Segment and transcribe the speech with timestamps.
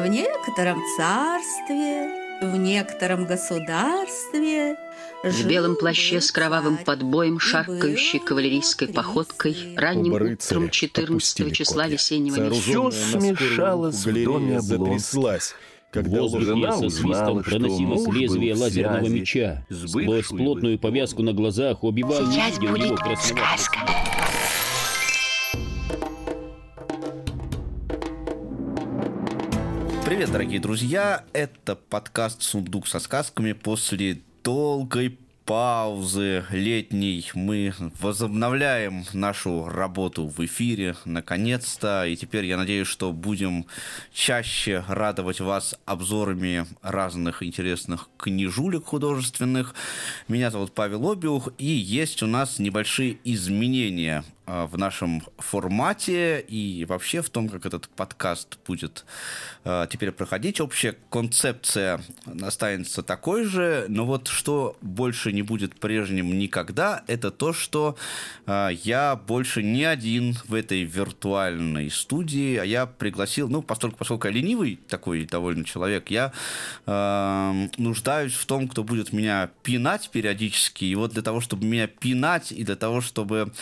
[0.00, 2.08] В некотором царстве,
[2.40, 4.78] в некотором государстве
[5.22, 11.50] В белом плаще с кровавым подбоем, шаркающей кавалерийской походкой, ранним Оба утром рыцаря 14 опустили
[11.50, 11.94] числа копья.
[11.96, 12.62] весеннего месяца.
[12.62, 14.62] Скорую смешалось в доме Облонских.
[14.62, 15.54] затряслась,
[15.90, 19.66] когда со узнала, свистом что проносилось лезвие лазерного меча.
[19.68, 23.80] с Сквозь плотную повязку на глазах убивал Сейчас будет сказка.
[30.30, 31.24] Привет, дорогие друзья!
[31.32, 33.52] Это подкаст «Сундук со сказками».
[33.52, 42.06] После долгой паузы летней мы возобновляем нашу работу в эфире, наконец-то.
[42.06, 43.66] И теперь я надеюсь, что будем
[44.12, 49.74] чаще радовать вас обзорами разных интересных книжулек художественных.
[50.28, 57.22] Меня зовут Павел Обиух, и есть у нас небольшие изменения в нашем формате и вообще
[57.22, 59.04] в том, как этот подкаст будет
[59.64, 60.60] а, теперь проходить.
[60.60, 62.00] Общая концепция
[62.42, 67.96] останется такой же, но вот что больше не будет прежним никогда, это то, что
[68.46, 74.26] а, я больше не один в этой виртуальной студии, а я пригласил, ну, поскольку, поскольку
[74.26, 76.32] я ленивый такой довольно человек, я
[76.86, 81.86] а, нуждаюсь в том, кто будет меня пинать периодически, и вот для того, чтобы меня
[81.86, 83.52] пинать, и для того, чтобы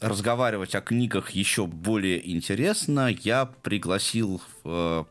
[0.00, 5.04] разговаривать о книгах еще более интересно, я пригласил э,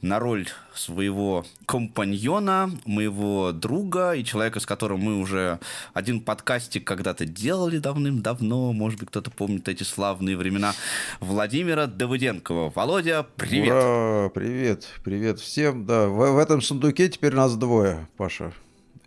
[0.00, 5.60] на роль своего компаньона, моего друга и человека, с которым мы уже
[5.92, 10.74] один подкастик когда-то делали давным-давно, может быть, кто-то помнит эти славные времена,
[11.20, 12.70] Владимира Давыденкова.
[12.70, 13.72] Володя, привет!
[13.72, 14.28] Ура!
[14.30, 15.86] Привет, привет всем.
[15.86, 18.52] Да, в, в этом сундуке теперь нас двое, Паша.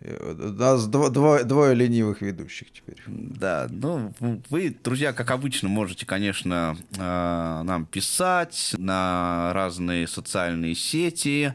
[0.00, 1.10] Э, Нас дво-
[1.44, 3.02] двое, ленивых ведущих теперь.
[3.06, 4.12] Да, ну,
[4.50, 11.54] вы, друзья, как обычно, можете, конечно, э, нам писать на разные социальные сети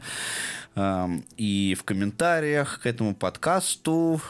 [0.74, 4.20] и в комментариях к этому подкасту.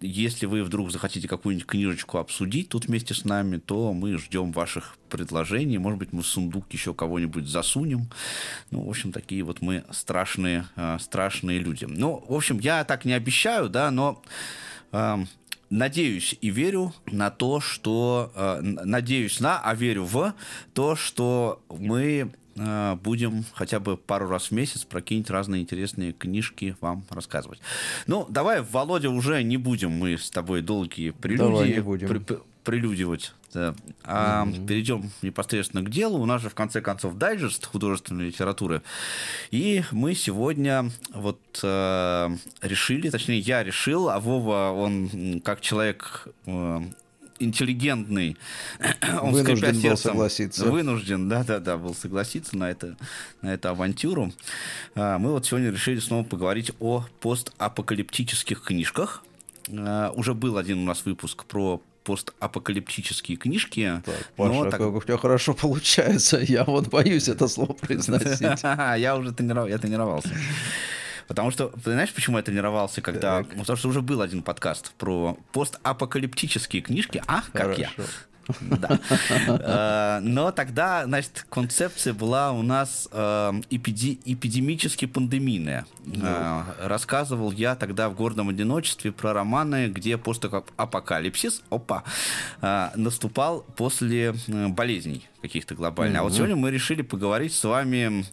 [0.00, 4.96] Если вы вдруг захотите какую-нибудь книжечку обсудить тут вместе с нами, то мы ждем ваших
[5.10, 5.78] предложений.
[5.78, 8.08] Может быть, мы в сундук еще кого-нибудь засунем.
[8.70, 11.84] Ну, в общем, такие вот мы страшные, э, страшные люди.
[11.84, 14.22] Ну, в общем, я так не обещаю, да, но
[14.92, 15.28] эм,
[15.68, 18.32] надеюсь и верю на то, что...
[18.34, 20.32] э, надеюсь на, а верю в
[20.72, 27.04] то, что мы будем хотя бы пару раз в месяц прокинуть разные интересные книжки вам
[27.10, 27.60] рассказывать.
[28.06, 32.08] Ну, давай, Володя, уже не будем мы с тобой долгие прелюдии Давай не будем.
[32.08, 33.32] пр- пр- прелюдивать.
[33.52, 33.74] да.
[34.04, 36.20] А перейдем непосредственно к делу.
[36.20, 38.82] У нас же, в конце концов, дайджест художественной литературы.
[39.50, 42.28] И мы сегодня вот э,
[42.60, 46.80] решили, точнее, я решил, а Вова, он как человек э,
[47.42, 48.36] интеллигентный,
[49.20, 50.64] он Вынужден был сердцем, согласиться.
[50.64, 52.96] Вынужден, да-да-да, был согласиться на, это,
[53.40, 54.32] на эту авантюру.
[54.94, 59.24] А, Мы вот сегодня решили снова поговорить о постапокалиптических книжках.
[59.70, 64.02] А, Уже был один у нас выпуск про постапокалиптические книжки.
[64.04, 66.38] Так, но Паша, так- как у тебя хорошо получается.
[66.38, 68.40] Я вот боюсь это слово произносить.
[68.62, 70.30] Я уже тренировался.
[71.28, 73.40] Потому что, ты знаешь, почему я тренировался, когда...
[73.40, 77.22] Ну, Потому что уже был один подкаст про постапокалиптические книжки.
[77.26, 77.90] А, как я.
[78.60, 78.98] Да.
[79.48, 85.84] Э, Но тогда, значит, концепция была у нас э, эпиди- эпидемически-пандемийная.
[86.22, 92.04] Э, Рассказывал я тогда в «Гордом одиночестве» про романы, где постапокалипсис, опа,
[92.60, 96.20] э, наступал после болезней каких-то глобальных.
[96.20, 98.24] А вот сегодня мы решили поговорить с вами,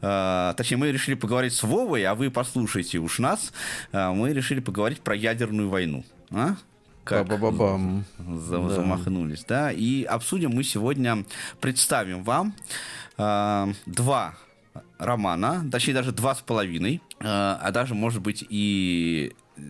[0.00, 3.52] э, точнее, мы решили поговорить с Вовой, а вы послушайте уж нас,
[3.92, 6.04] Э, мы решили поговорить про ядерную войну.
[6.32, 6.54] А?
[7.10, 7.26] Как?
[7.26, 8.04] Ба-ба-ба-бам.
[8.18, 9.72] за- замахнулись, да.
[9.72, 11.24] И обсудим мы сегодня,
[11.60, 12.54] представим вам
[13.18, 14.34] э, два
[14.98, 19.60] романа, точнее даже два с половиной, э, а даже может быть и э,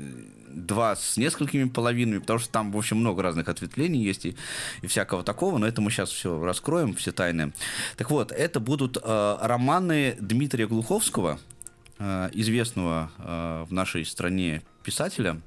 [0.48, 4.36] два с несколькими половинами, потому что там, в общем, много разных ответвлений есть и,
[4.82, 7.54] и всякого такого, но это мы сейчас все раскроем, все тайны.
[7.96, 11.38] Так вот, это будут э, романы Дмитрия Глуховского,
[11.98, 15.40] э, известного э, в нашей стране писателя.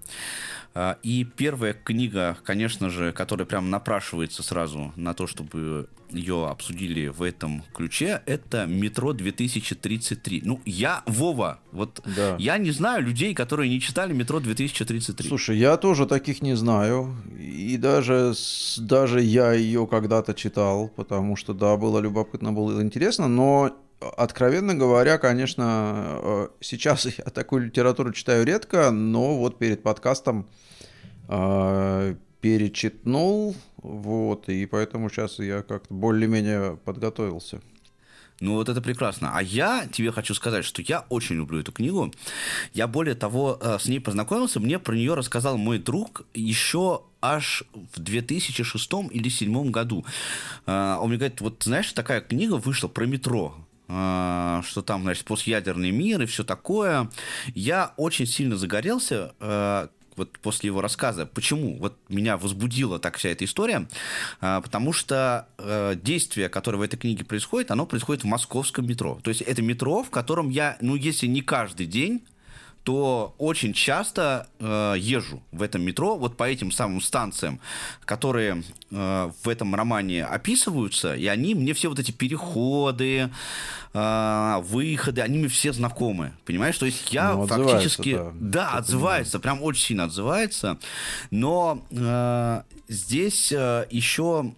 [0.75, 7.08] А, И первая книга, конечно же, которая прям напрашивается сразу на то, чтобы ее обсудили
[7.08, 10.42] в этом ключе, это «Метро 2033».
[10.44, 12.36] Ну, я, Вова, вот Да.
[12.40, 15.28] я не знаю людей, которые не читали «Метро 2033».
[15.28, 17.16] Слушай, я тоже таких не знаю.
[17.40, 18.34] И даже,
[18.78, 23.72] даже я ее когда-то читал, потому что, да, было любопытно, было интересно, но
[24.18, 30.48] откровенно говоря, конечно, э, сейчас я такую литературу читаю редко, но вот перед подкастом
[31.28, 37.62] э, перечитнул, вот, и поэтому сейчас я как-то более-менее подготовился.
[38.40, 39.32] Ну вот это прекрасно.
[39.34, 42.14] А я тебе хочу сказать, что я очень люблю эту книгу.
[42.74, 44.60] Я более того э, с ней познакомился.
[44.60, 50.04] Мне про нее рассказал мой друг еще аж в 2006 или 2007 году.
[50.66, 53.56] Он мне говорит, вот знаешь, такая книга вышла про метро
[53.88, 57.09] что там, значит, постядерный мир и все такое.
[57.53, 59.33] Я очень сильно загорелся,
[60.18, 61.25] вот после его рассказа.
[61.25, 61.77] Почему?
[61.77, 63.88] Вот меня возбудила так вся эта история,
[64.41, 69.19] а, потому что э, действие, которое в этой книге происходит, оно происходит в московском метро.
[69.24, 72.24] То есть это метро, в котором я, ну, если не каждый день,
[72.83, 77.59] то очень часто э, езжу в этом метро, вот по этим самым станциям,
[78.03, 83.30] которые э, в этом романе описываются, и они мне все вот эти переходы,
[83.94, 86.77] э, выходы, они мне все знакомы, понимаешь?
[86.77, 88.15] То есть я ну, фактически...
[88.15, 90.77] Да, да отзывается, прям очень сильно отзывается,
[91.31, 94.53] но э, здесь э, еще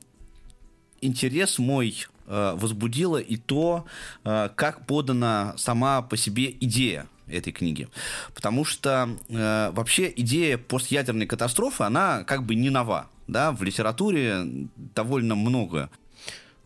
[1.01, 3.85] интерес мой э, возбудило и то,
[4.23, 7.87] э, как подана сама по себе идея этой книги.
[8.33, 13.09] Потому что э, вообще идея постядерной катастрофы, она как бы не нова.
[13.27, 13.51] Да?
[13.51, 14.43] В литературе
[14.75, 15.89] довольно много.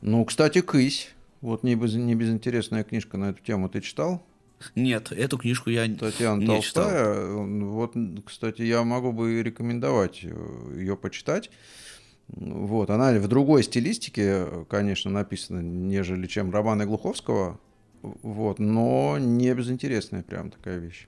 [0.02, 1.10] Ну, кстати, «Кысь».
[1.42, 3.70] Вот не, без, не безинтересная книжка на эту тему.
[3.70, 4.22] Ты читал?
[4.76, 7.16] Нет, эту книжку я Татьяна не Толстая.
[7.16, 7.46] читал.
[7.48, 7.94] Вот,
[8.26, 11.50] кстати, я могу бы рекомендовать э, ее почитать.
[12.28, 17.60] Вот, она в другой стилистике, конечно, написана, нежели чем романы Глуховского.
[18.02, 21.08] Вот, но не безинтересная прям такая вещь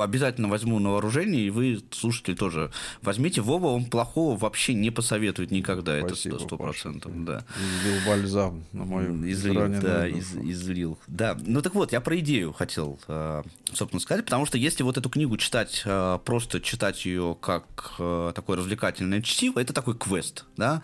[0.00, 2.70] обязательно возьму на вооружение, и вы, слушатели, тоже
[3.02, 3.40] возьмите.
[3.40, 5.98] Вова, он плохого вообще не посоветует никогда.
[6.00, 7.12] Спасибо, это сто процентов.
[7.24, 7.44] Да.
[7.58, 10.98] Излил бальзам на мою Излил, да, из, излил.
[11.06, 13.42] Да, ну так вот, я про идею хотел, э,
[13.72, 18.32] собственно, сказать, потому что если вот эту книгу читать, э, просто читать ее как э,
[18.34, 20.82] такое развлекательное чтиво, это такой квест, да.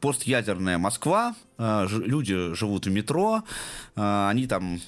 [0.00, 3.42] Постядерная Москва, люди живут в метро,
[3.94, 4.80] они там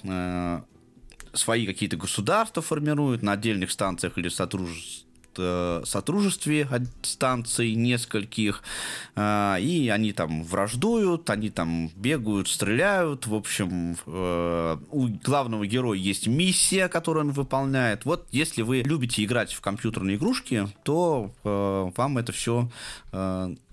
[1.36, 5.06] свои какие-то государства формируют на отдельных станциях или сотрудничестве
[5.38, 6.66] э, сотрудничестве
[7.02, 8.62] станций нескольких,
[9.16, 15.98] э, и они там враждуют, они там бегают, стреляют, в общем, э, у главного героя
[15.98, 18.06] есть миссия, которую он выполняет.
[18.06, 22.70] Вот если вы любите играть в компьютерные игрушки, то вам это все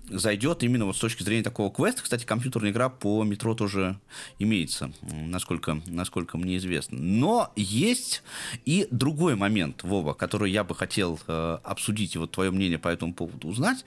[0.08, 2.02] зайдет именно вот с точки зрения такого квеста.
[2.02, 3.98] Кстати, компьютерная игра по метро тоже
[4.38, 6.98] имеется, насколько, насколько мне известно.
[6.98, 8.22] Но есть
[8.64, 12.88] и другой момент, Вова, который я бы хотел э, обсудить и вот твое мнение по
[12.88, 13.84] этому поводу узнать.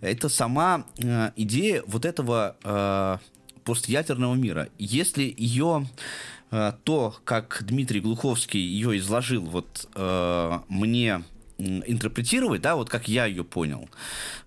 [0.00, 3.18] Это сама э, идея вот этого э,
[3.64, 4.68] постядерного мира.
[4.78, 5.86] Если ее
[6.50, 11.22] э, то, как Дмитрий Глуховский ее изложил вот э, мне
[11.58, 13.88] интерпретировать, да, вот как я ее понял,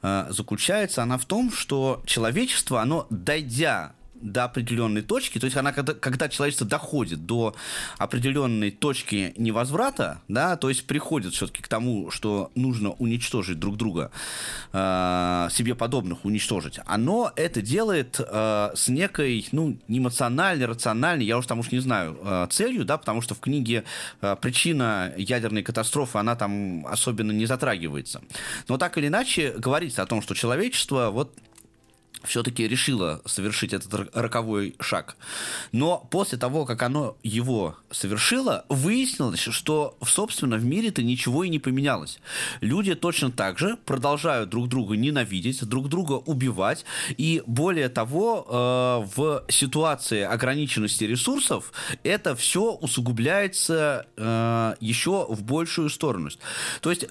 [0.01, 5.71] э, заключается она в том, что человечество, оно, дойдя до определенной точки, то есть она,
[5.71, 7.56] когда, когда человечество доходит до
[7.98, 14.12] определенной точки невозврата, да, то есть приходит все-таки к тому, что нужно уничтожить друг друга,
[14.74, 21.45] э, себе подобных уничтожить, оно это делает э, с некой, ну, эмоциональной, рациональной, я уж
[21.45, 23.83] там уж не знаю, э, целью, да, потому что в книге
[24.22, 28.22] э, причина ядерной катастрофы, она там особенно не затрагивается.
[28.68, 31.33] Но так или иначе говорится о том, что человечество вот
[32.24, 35.16] все-таки решила совершить этот роковой шаг.
[35.71, 41.60] Но после того, как оно его совершило, выяснилось, что, собственно, в мире-то ничего и не
[41.60, 42.20] поменялось.
[42.62, 46.86] Люди точно так же продолжают друг друга ненавидеть, друг друга убивать,
[47.17, 51.72] и более того, э, в ситуации ограниченности ресурсов
[52.03, 56.29] это все усугубляется э, еще в большую сторону.
[56.82, 57.05] То есть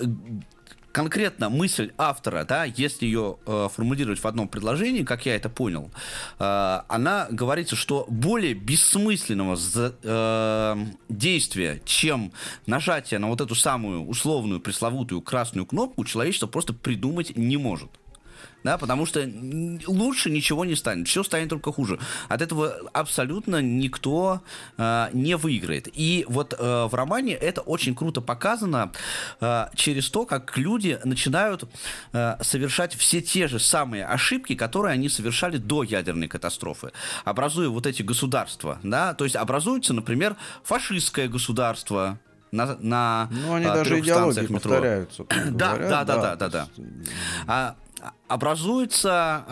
[0.99, 5.93] конкретно мысль автора, да, если ее э, формулировать в одном предложении, как я это понял,
[6.41, 10.77] э, она говорится, что более бессмысленного за, э,
[11.09, 12.33] действия, чем
[12.67, 17.91] нажатие на вот эту самую условную пресловутую красную кнопку, человечество просто придумать не может
[18.65, 19.29] да, потому что
[19.87, 21.99] лучше ничего не станет, все станет только хуже.
[22.29, 24.43] От этого абсолютно никто
[24.77, 25.89] э, не выиграет.
[25.93, 28.93] И вот э, в романе это очень круто показано
[29.41, 31.65] э, через то, как люди начинают
[32.13, 36.93] э, совершать все те же самые ошибки, которые они совершали до ядерной катастрофы,
[37.25, 42.19] образуя вот эти государства, да, то есть образуется, например, фашистское государство,
[42.51, 44.71] на, на ну, они а, даже идеологии метро.
[44.71, 45.25] повторяются.
[45.51, 46.69] Да, да, да, да, да, да.
[47.47, 47.77] А,
[48.29, 49.45] образуется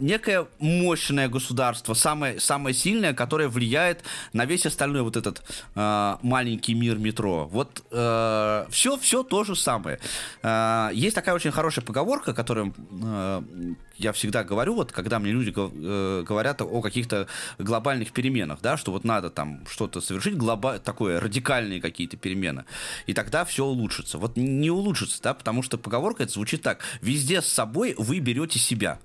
[0.00, 4.02] э, некое мощное государство, самое, самое сильное, которое влияет
[4.32, 5.42] на весь остальной вот этот
[5.74, 7.48] э, маленький мир метро.
[7.50, 9.98] Вот э, все, все то же самое.
[10.42, 13.42] Э, есть такая очень хорошая поговорка, которую э,
[14.02, 17.26] я всегда говорю, вот когда мне люди э, говорят о каких-то
[17.58, 20.78] глобальных переменах, да, что вот надо там что-то совершить, глоба...
[20.78, 22.64] такое радикальные какие-то перемены,
[23.06, 24.18] и тогда все улучшится.
[24.18, 28.58] Вот не улучшится, да, потому что поговорка это звучит так: везде с собой вы берете
[28.58, 28.98] себя.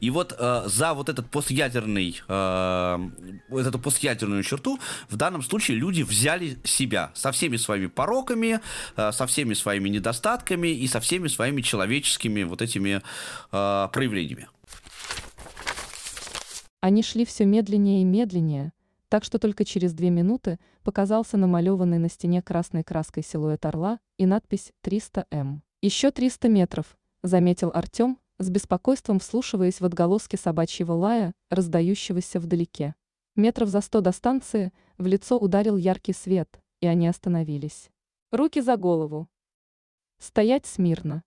[0.00, 3.10] И вот э, за вот этот постядерный, э,
[3.48, 8.60] вот эту постядерную черту в данном случае люди взяли себя со всеми своими пороками,
[8.96, 13.02] э, со всеми своими недостатками и со всеми своими человеческими вот этими
[13.52, 14.48] э, проявлениями.
[16.80, 18.72] Они шли все медленнее и медленнее,
[19.08, 24.24] так что только через две минуты показался намалеванный на стене красной краской силуэт орла и
[24.24, 25.60] надпись «300М».
[25.82, 32.94] «Еще 300 метров»,— заметил Артем, с беспокойством вслушиваясь в отголоски собачьего лая, раздающегося вдалеке.
[33.36, 37.90] Метров за сто до станции в лицо ударил яркий свет, и они остановились.
[38.32, 39.28] Руки за голову.
[40.18, 41.22] Стоять смирно.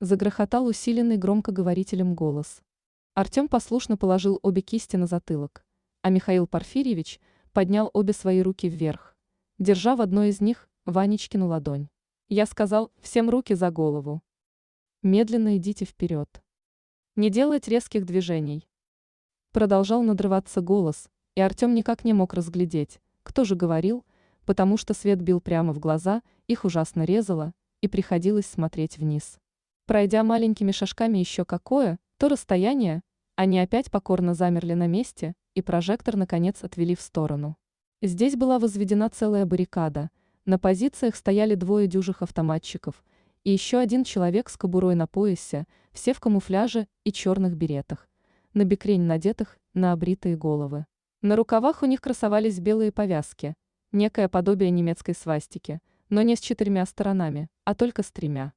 [0.00, 2.60] Загрохотал усиленный громкоговорителем голос.
[3.14, 5.64] Артем послушно положил обе кисти на затылок,
[6.02, 7.20] а Михаил Порфирьевич
[7.52, 9.16] поднял обе свои руки вверх,
[9.58, 11.88] держа в одной из них Ванечкину ладонь.
[12.28, 14.20] Я сказал, всем руки за голову.
[15.04, 16.42] Медленно идите вперед.
[17.14, 18.66] Не делать резких движений.
[19.52, 24.06] Продолжал надрываться голос, и Артем никак не мог разглядеть, кто же говорил,
[24.46, 29.38] потому что свет бил прямо в глаза, их ужасно резало, и приходилось смотреть вниз.
[29.84, 33.02] Пройдя маленькими шажками еще какое, то расстояние,
[33.36, 37.58] они опять покорно замерли на месте, и прожектор наконец отвели в сторону.
[38.00, 40.08] Здесь была возведена целая баррикада,
[40.46, 43.04] на позициях стояли двое дюжих автоматчиков–
[43.44, 48.08] и еще один человек с кобурой на поясе, все в камуфляже и черных беретах,
[48.54, 50.86] на бекрень надетых на обритые головы.
[51.20, 53.54] На рукавах у них красовались белые повязки,
[53.92, 58.52] некое подобие немецкой свастики, но не с четырьмя сторонами, а только с тремя.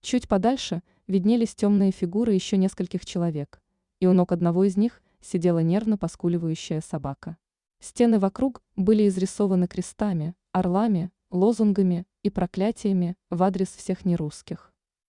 [0.00, 3.62] Чуть подальше виднелись темные фигуры еще нескольких человек,
[4.00, 7.36] и у ног одного из них сидела нервно поскуливающая собака.
[7.80, 14.72] Стены вокруг были изрисованы крестами, орлами, лозунгами и проклятиями в адрес всех нерусских.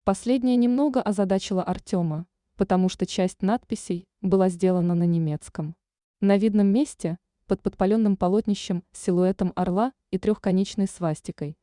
[0.05, 5.75] Последнее немного озадачило Артема, потому что часть надписей была сделана на немецком.
[6.21, 11.57] На видном месте, под подпаленным полотнищем с силуэтом орла и трехконечной свастикой,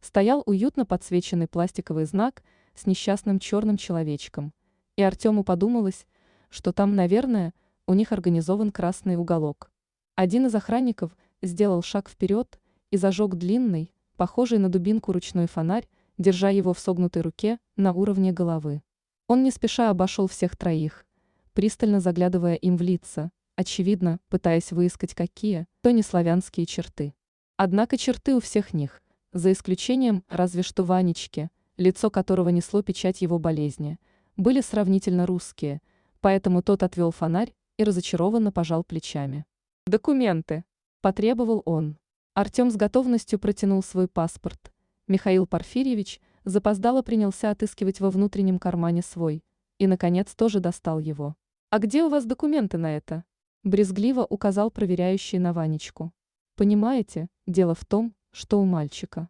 [0.00, 2.42] стоял уютно подсвеченный пластиковый знак
[2.74, 4.52] с несчастным черным человечком,
[4.96, 6.06] и Артему подумалось,
[6.48, 7.54] что там, наверное,
[7.86, 9.70] у них организован красный уголок.
[10.14, 16.50] Один из охранников сделал шаг вперед и зажег длинный, похожий на дубинку ручной фонарь, держа
[16.50, 18.82] его в согнутой руке на уровне головы.
[19.26, 21.06] Он не спеша обошел всех троих,
[21.54, 27.14] пристально заглядывая им в лица, очевидно, пытаясь выискать какие, то не славянские черты.
[27.56, 33.38] Однако черты у всех них, за исключением разве что Ванечки, лицо которого несло печать его
[33.38, 33.98] болезни,
[34.36, 35.80] были сравнительно русские,
[36.20, 39.46] поэтому тот отвел фонарь и разочарованно пожал плечами.
[39.86, 40.64] «Документы!»–
[41.00, 41.96] потребовал он.
[42.32, 44.72] Артем с готовностью протянул свой паспорт.
[45.08, 49.42] Михаил Порфирьевич запоздало принялся отыскивать во внутреннем кармане свой.
[49.78, 51.34] И, наконец, тоже достал его.
[51.70, 53.24] «А где у вас документы на это?»
[53.64, 56.12] Брезгливо указал проверяющий на Ванечку.
[56.54, 59.28] «Понимаете, дело в том, что у мальчика».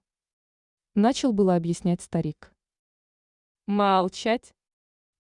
[0.94, 2.52] Начал было объяснять старик.
[3.66, 4.54] «Молчать!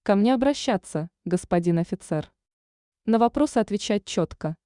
[0.02, 2.30] Ко мне обращаться, господин офицер.
[3.06, 4.58] На вопросы отвечать четко».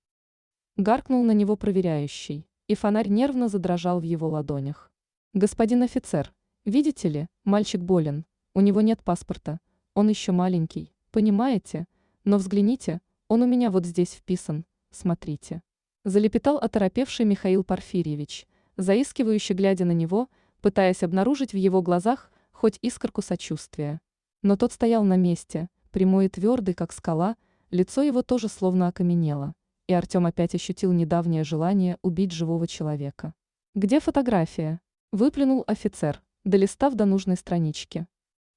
[0.76, 4.90] Гаркнул на него проверяющий и фонарь нервно задрожал в его ладонях.
[5.32, 6.32] «Господин офицер,
[6.64, 9.60] видите ли, мальчик болен, у него нет паспорта,
[9.94, 11.86] он еще маленький, понимаете?
[12.24, 15.62] Но взгляните, он у меня вот здесь вписан, смотрите».
[16.04, 20.28] Залепетал оторопевший Михаил Порфирьевич, заискивающе глядя на него,
[20.60, 24.00] пытаясь обнаружить в его глазах хоть искорку сочувствия.
[24.42, 27.36] Но тот стоял на месте, прямой и твердый, как скала,
[27.70, 29.54] лицо его тоже словно окаменело
[29.86, 33.34] и Артем опять ощутил недавнее желание убить живого человека.
[33.74, 34.80] «Где фотография?»–
[35.12, 38.06] выплюнул офицер, долистав до нужной странички.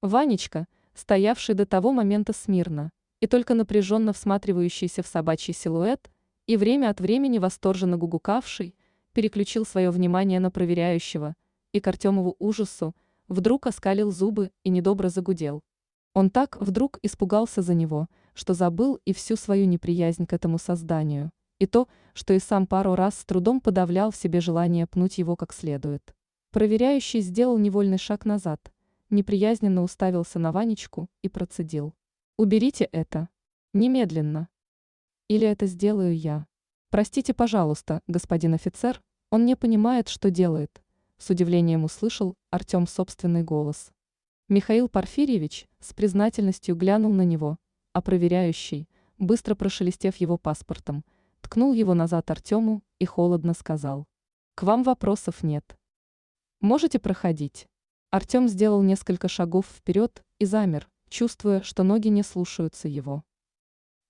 [0.02, 6.12] Ванечка, стоявший до того момента смирно, и только напряженно всматривающийся в собачий силуэт,
[6.46, 8.76] и время от времени восторженно гугукавший,
[9.14, 11.36] переключил свое внимание на проверяющего,
[11.72, 12.96] и к Артемову ужасу
[13.28, 15.62] вдруг оскалил зубы и недобро загудел.
[16.14, 21.32] Он так вдруг испугался за него, что забыл и всю свою неприязнь к этому созданию,
[21.58, 25.36] и то, что и сам пару раз с трудом подавлял в себе желание пнуть его
[25.36, 26.13] как следует.
[26.51, 28.72] Проверяющий сделал невольный шаг назад,
[29.10, 31.96] неприязненно уставился на Ванечку и процедил.
[32.38, 33.27] «Уберите это.
[33.74, 34.50] Немедленно.
[35.27, 36.46] Или это сделаю я.
[36.91, 39.01] Простите, пожалуйста, господин офицер,
[39.32, 40.84] он не понимает, что делает».
[41.17, 43.91] С удивлением услышал Артем собственный голос.
[44.48, 47.58] Михаил Порфирьевич с признательностью глянул на него,
[47.98, 48.88] а проверяющий,
[49.18, 51.04] быстро прошелестев его паспортом,
[51.42, 54.06] ткнул его назад Артему и холодно сказал.
[54.54, 55.80] «К вам вопросов нет.
[56.62, 57.68] Можете проходить».
[58.12, 63.24] Артем сделал несколько шагов вперед и замер, чувствуя, что ноги не слушаются его.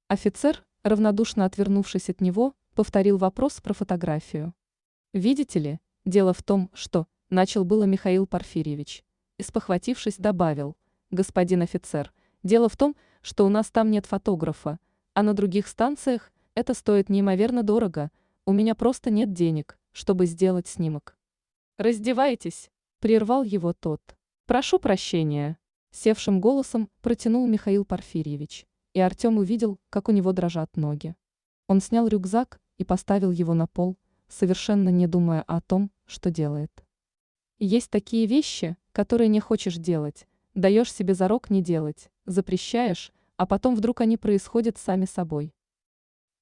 [0.10, 4.54] Офицер, равнодушно отвернувшись от него, повторил вопрос про фотографию.
[5.14, 9.06] «Видите ли, дело в том, что...»– начал было Михаил Порфирьевич.
[9.38, 10.76] И спохватившись, добавил.
[11.10, 12.12] «Господин офицер,
[12.44, 14.80] дело в том, что у нас там нет фотографа,
[15.14, 18.12] а на других станциях это стоит неимоверно дорого,
[18.46, 21.18] у меня просто нет денег, чтобы сделать снимок».
[21.78, 22.70] «Раздевайтесь!»
[23.00, 24.02] Прервал его тот.
[24.48, 25.60] «Прошу прощения»,—
[25.92, 31.16] севшим голосом протянул Михаил Порфирьевич, и Артем увидел, как у него дрожат ноги.
[31.68, 33.98] Он снял рюкзак и поставил его на пол,
[34.28, 36.72] совершенно не думая о том, что делает.
[37.60, 43.76] Есть такие вещи, которые не хочешь делать, даешь себе зарок не делать, запрещаешь, а потом
[43.76, 45.56] вдруг они происходят сами собой.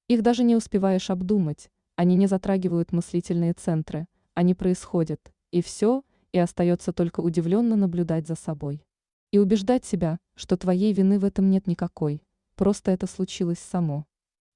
[0.08, 6.02] Их даже не успеваешь обдумать, они не затрагивают мыслительные центры, они происходят, и все–
[6.36, 8.84] и остается только удивленно наблюдать за собой.
[9.32, 12.22] И убеждать себя, что твоей вины в этом нет никакой,
[12.54, 14.06] просто это случилось само.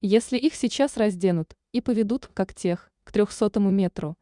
[0.02, 4.16] Если их сейчас разденут и поведут, как тех, к трехсотому метру,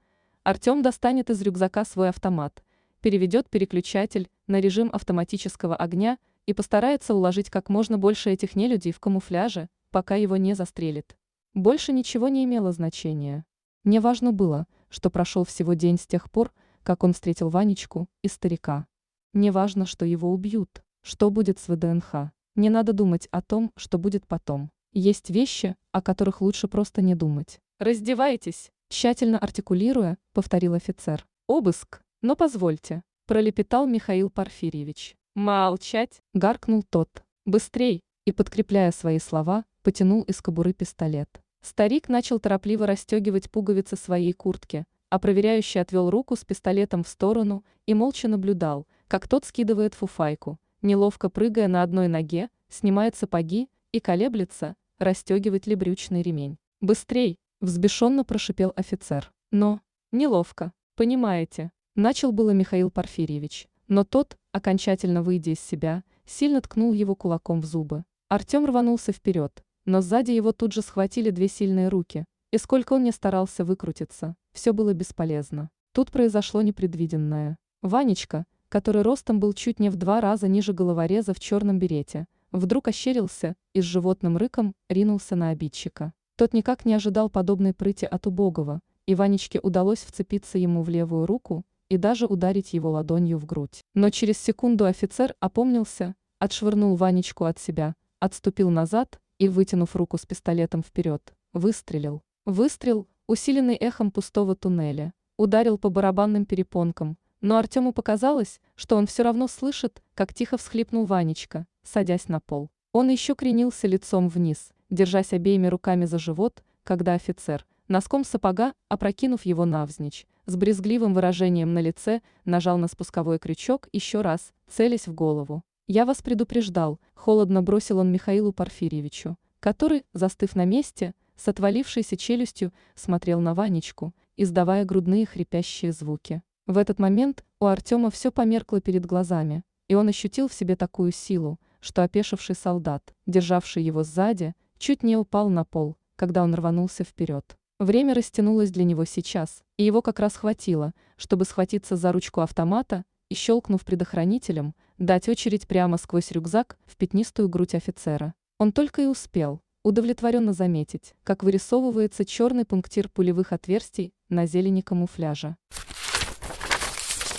[0.44, 2.62] Артем достанет из рюкзака свой автомат,
[3.00, 6.18] переведет переключатель на режим автоматического огня
[6.48, 11.14] и постарается уложить как можно больше этих нелюдей в камуфляже, пока его не застрелит.
[11.52, 13.44] Больше ничего не имело значения.
[13.84, 18.28] Мне важно было, что прошел всего день с тех пор, как он встретил Ванечку и
[18.28, 18.86] старика.
[19.34, 22.32] Неважно, что его убьют, что будет с ВДНХ.
[22.54, 24.70] Не надо думать о том, что будет потом.
[24.94, 27.60] Есть вещи, о которых лучше просто не думать.
[27.78, 31.26] «Раздевайтесь!» Тщательно артикулируя, повторил офицер.
[31.46, 32.00] «Обыск!
[32.22, 35.17] Но позвольте!» Пролепетал Михаил Порфирьевич.
[35.38, 37.22] «Молчать!» Гаркнул тот.
[37.46, 41.28] «Быстрей!» И, подкрепляя свои слова, потянул из кобуры пистолет.
[41.62, 47.64] Старик начал торопливо расстегивать пуговицы своей куртки, а проверяющий отвел руку с пистолетом в сторону
[47.86, 54.00] и молча наблюдал, как тот скидывает фуфайку, неловко прыгая на одной ноге, снимает сапоги и
[54.00, 56.58] колеблется, расстегивает ли брючный ремень.
[56.80, 59.32] «Быстрей!»– взбешенно прошипел офицер.
[59.52, 66.92] «Но, неловко, понимаете?»– начал было Михаил Порфирьевич, но тот, окончательно выйдя из себя, сильно ткнул
[66.92, 68.04] его кулаком в зубы.
[68.28, 73.04] Артем рванулся вперед, но сзади его тут же схватили две сильные руки, и сколько он
[73.04, 75.70] не старался выкрутиться, все было бесполезно.
[75.92, 77.58] Тут произошло непредвиденное.
[77.82, 82.88] Ванечка, который ростом был чуть не в два раза ниже головореза в черном берете, вдруг
[82.88, 86.12] ощерился и с животным рыком ринулся на обидчика.
[86.36, 91.26] Тот никак не ожидал подобной прыти от убогого, и Ванечке удалось вцепиться ему в левую
[91.26, 93.82] руку и даже ударить его ладонью в грудь.
[93.94, 100.26] Но через секунду офицер опомнился, отшвырнул Ванечку от себя, отступил назад и, вытянув руку с
[100.26, 102.22] пистолетом вперед, выстрелил.
[102.44, 109.22] Выстрел, усиленный эхом пустого туннеля, ударил по барабанным перепонкам, но Артему показалось, что он все
[109.22, 112.70] равно слышит, как тихо всхлипнул Ванечка, садясь на пол.
[112.92, 119.44] Он еще кренился лицом вниз, держась обеими руками за живот, когда офицер, носком сапога, опрокинув
[119.44, 125.14] его навзничь, с брезгливым выражением на лице, нажал на спусковой крючок еще раз, целясь в
[125.14, 125.62] голову.
[125.86, 132.72] «Я вас предупреждал»,– холодно бросил он Михаилу Порфирьевичу, который, застыв на месте, с отвалившейся челюстью
[132.94, 136.42] смотрел на Ванечку, издавая грудные хрипящие звуки.
[136.66, 141.12] В этот момент у Артема все померкло перед глазами, и он ощутил в себе такую
[141.12, 147.04] силу, что опешивший солдат, державший его сзади, чуть не упал на пол, когда он рванулся
[147.04, 147.57] вперед.
[147.78, 153.04] Время растянулось для него сейчас, и его как раз хватило, чтобы схватиться за ручку автомата
[153.28, 158.34] и, щелкнув предохранителем, дать очередь прямо сквозь рюкзак в пятнистую грудь офицера.
[158.58, 165.56] Он только и успел, удовлетворенно заметить, как вырисовывается черный пунктир пулевых отверстий на зелени камуфляжа.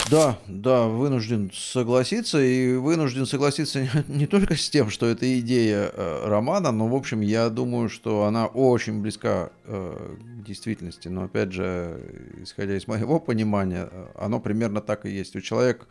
[0.09, 6.27] Да, да, вынужден согласиться, и вынужден согласиться не только с тем, что это идея э,
[6.27, 11.09] романа, но, в общем, я думаю, что она очень близка э, к действительности.
[11.09, 12.01] Но, опять же,
[12.41, 15.35] исходя из моего понимания, э, оно примерно так и есть.
[15.35, 15.85] У человека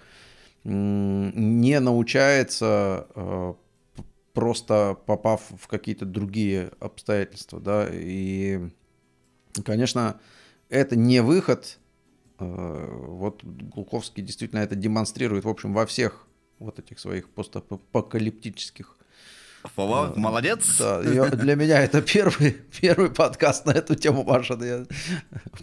[0.64, 3.54] не научается э,
[4.32, 8.68] просто попав в какие-то другие обстоятельства, да, и,
[9.64, 10.18] конечно,
[10.68, 11.87] это не выход, э,
[12.38, 16.26] вот Глуховский действительно это демонстрирует, в общем, во всех
[16.58, 18.96] вот этих своих постапокалиптических.
[19.76, 20.78] Вова, молодец.
[20.78, 24.86] Да, я- для меня это первый, первый подкаст на эту тему, Паша, да я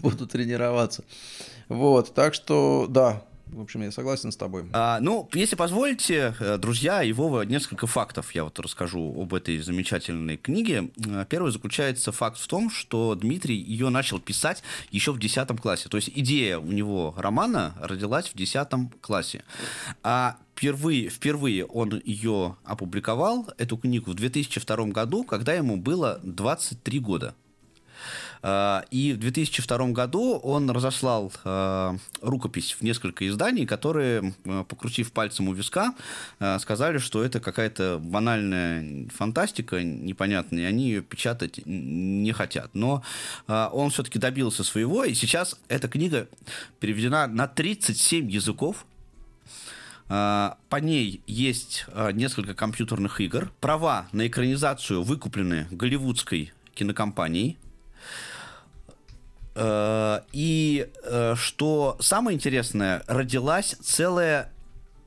[0.02, 1.04] буду тренироваться.
[1.70, 3.24] Вот, так что, да,
[3.56, 4.66] в общем, я согласен с тобой.
[4.74, 9.60] А, ну, если позволите, э, друзья, и Вова, несколько фактов я вот расскажу об этой
[9.60, 10.92] замечательной книге.
[10.98, 15.88] Э, Первый заключается факт в том, что Дмитрий ее начал писать еще в 10 классе.
[15.88, 18.68] То есть идея у него романа родилась в 10
[19.00, 19.44] классе.
[20.04, 27.00] А впервые, впервые он ее опубликовал, эту книгу, в 2002 году, когда ему было 23
[27.00, 27.36] года.
[28.48, 35.12] А, И в 2002 году он разослал э, рукопись в несколько изданий, которые, э, покрутив
[35.12, 35.96] пальцем у виска,
[36.40, 42.70] э, сказали, что это какая-то банальная фантастика непонятная, и они ее печатать не хотят.
[42.74, 43.02] Но
[43.48, 46.28] э, он все-таки добился своего, и сейчас эта книга
[46.80, 48.86] переведена на 37 языков.
[50.08, 53.52] По ней есть несколько компьютерных игр.
[53.60, 57.58] Права на экранизацию выкуплены голливудской кинокомпанией.
[59.56, 64.52] Э, И э, что самое интересное, родилась целая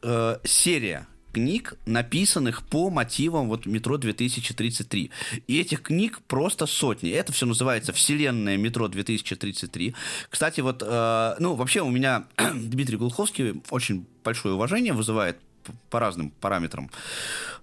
[0.03, 5.11] э, серия книг, написанных по мотивам вот метро 2033.
[5.47, 7.11] И этих книг просто сотни.
[7.11, 9.95] Это все называется Вселенная метро 2033.
[10.31, 16.01] Кстати, вот, э, ну, вообще у меня Дмитрий Глуховский очень большое уважение вызывает п- по
[16.01, 16.91] разным параметрам.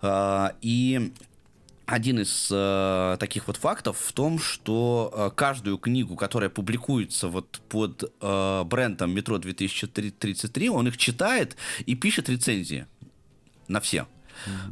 [0.03, 1.11] Э, и
[1.85, 7.61] один из э, таких вот фактов в том, что э, каждую книгу, которая публикуется вот
[7.69, 12.87] под э, брендом Метро 2033, он их читает и пишет рецензии
[13.67, 14.07] на все.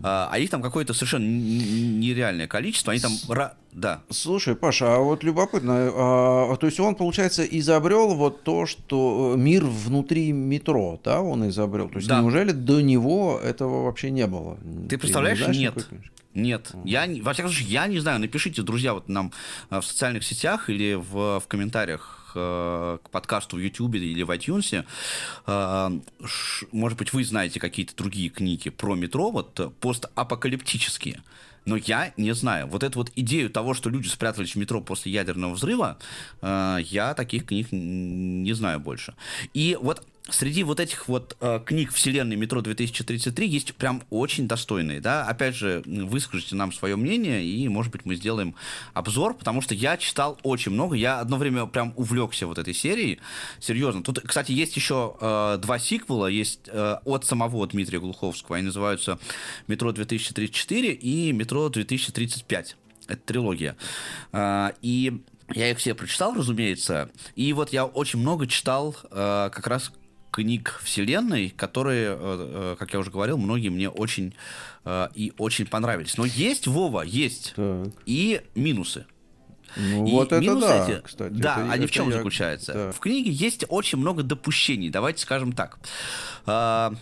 [0.04, 2.92] А, а их там какое-то совершенно нереальное количество.
[2.92, 3.14] Они там...
[3.30, 4.02] ра- Да.
[4.10, 9.40] Слушай, Паша, а вот любопытно, а, то есть он, получается, изобрел вот то, что э,
[9.40, 11.88] мир внутри метро, да, он изобрел.
[11.90, 12.20] То есть Да.
[12.20, 14.58] неужели до него этого вообще не было?
[14.90, 15.38] Ты представляешь?
[15.40, 15.76] не знаешь Нет.
[15.78, 16.00] никакой
[16.34, 18.20] Нет, я, во всяком случае, я не знаю.
[18.20, 19.32] Напишите, друзья, вот нам
[19.70, 24.32] э, в социальных сетях или в, в комментариях э, к подкасту в YouTube или в
[24.32, 24.84] iTunes.
[25.46, 26.00] э,
[26.72, 31.22] Может быть, вы знаете какие-то другие книги про метро, вот постапокалиптические.
[31.66, 32.68] Но я не знаю.
[32.68, 35.98] Вот эту вот идею того, что люди спрятались в метро после ядерного взрыва,
[36.42, 39.14] я таких книг не знаю больше.
[39.54, 45.02] И вот среди вот этих вот э, книг вселенной метро 2033 есть прям очень достойные,
[45.02, 45.26] да.
[45.28, 48.56] Опять же, выскажите нам свое мнение, и, может быть, мы сделаем
[48.94, 50.96] обзор, потому что я читал очень много.
[50.96, 53.20] Я одно время прям увлекся вот этой серией.
[53.60, 54.02] Серьезно.
[54.04, 56.28] Тут, кстати, есть еще э, два сиквела.
[56.28, 58.58] Есть э, от самого Дмитрия Глуховского.
[58.58, 59.20] Они называются
[59.68, 62.76] «Метро 2034» и «Метро 2035».
[63.08, 63.76] Это трилогия.
[64.32, 65.22] А, И
[65.54, 67.10] я их все прочитал, разумеется.
[67.36, 69.92] И вот я очень много читал э, как раз
[70.34, 74.34] книг вселенной, которые, э, э, как я уже говорил, многие мне очень
[74.86, 76.18] э, и очень понравились.
[76.18, 77.88] Но есть, Вова, есть Так.
[78.06, 79.06] и минусы.
[79.78, 81.34] Ну И вот это минусы да, эти- кстати.
[81.34, 82.74] Да, это- они в это чем я- заключаются?
[82.74, 82.92] да.
[82.92, 85.80] В книге есть очень много допущений, давайте скажем так.
[86.46, 86.94] А,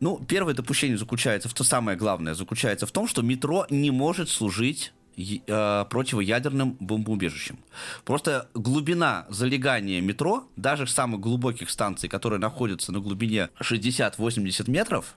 [0.00, 4.28] ну, первое допущение заключается в то самое главное, заключается в том, что метро не может
[4.28, 7.58] служить э, противоядерным бомбоубежищем.
[8.04, 15.16] Просто глубина залегания метро, даже самых глубоких станций, которые находятся на глубине 60-80 метров,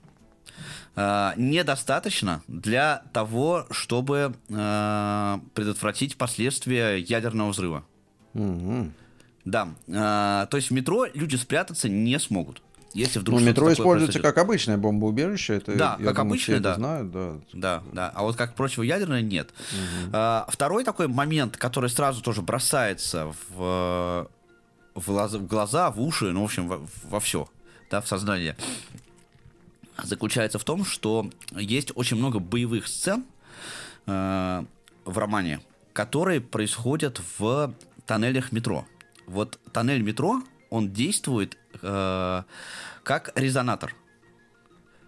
[0.96, 7.86] э, недостаточно для того, чтобы э, предотвратить последствия ядерного взрыва.
[8.34, 8.94] Мгм.
[9.46, 12.62] Да, э, то есть в метро люди спрятаться не смогут.
[12.94, 15.58] Если вдруг Ну, метро используется как обычное бомбоубежище.
[15.58, 16.76] Это, Да, я как думаю, обычное, все это да.
[16.76, 17.34] знают, да.
[17.54, 18.12] Да, да.
[18.16, 19.54] А вот как противоядерное нет.
[20.12, 24.28] А, Второй такой момент, который сразу тоже бросается в,
[24.96, 27.48] в глаза, в уши, ну, в общем, во, во все,
[27.92, 28.56] да, в сознание,
[30.04, 33.26] заключается в том, что есть очень много боевых сцен
[34.08, 34.64] э,
[35.06, 35.62] в романе,
[35.94, 37.74] которые происходят в
[38.06, 38.86] тоннелях метро.
[39.28, 42.44] Вот тоннель метро, он действует э,
[43.04, 43.96] как резонатор.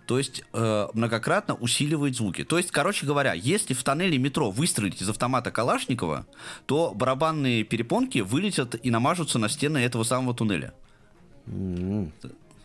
[0.08, 2.44] То есть э, многократно усиливает звуки.
[2.44, 6.28] То есть, короче говоря, если в тоннеле метро выстрелить из автомата Калашникова,
[6.66, 10.74] то барабанные перепонки вылетят и намажутся на стены этого самого туннеля.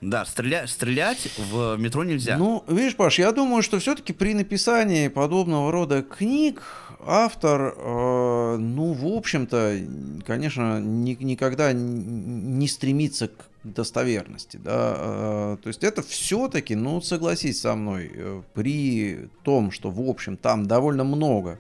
[0.01, 2.37] Да, стреля- стрелять в метро нельзя.
[2.37, 6.63] Ну, видишь, Паш, я думаю, что все-таки при написании подобного рода книг
[7.05, 9.79] автор, э, ну, в общем-то,
[10.27, 13.33] конечно, ни- никогда не стремится к
[13.65, 19.91] достоверности, да, э, то есть это все-таки, ну, согласись со мной, э, при том, что,
[19.91, 21.59] в общем, там довольно много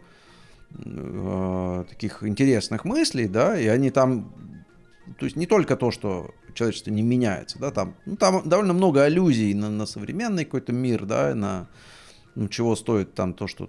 [0.85, 4.33] э, таких интересных мыслей, да, и они там,
[5.18, 9.04] то есть не только то, что человечество не меняется, да, там, ну, там довольно много
[9.04, 11.68] аллюзий на, на современный какой-то мир, да, на,
[12.34, 13.68] ну, чего стоит там то, что